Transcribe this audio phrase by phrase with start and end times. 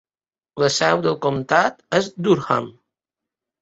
[0.63, 2.75] La seu del comtat és Durham.